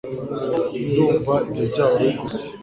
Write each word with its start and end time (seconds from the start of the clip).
Ndumva 0.89 1.33
ibyo 1.57 1.63
byaba 1.71 1.95
bigoye 2.03 2.39